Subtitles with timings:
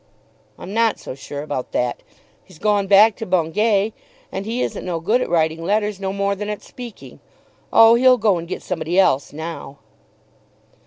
[0.57, 2.01] "I'm not so sure about that.
[2.43, 3.93] He's gone back to Bungay,
[4.31, 7.19] and he isn't no good at writing letters no more than at speaking.
[7.71, 9.77] Oh, he'll go and get somebody else now."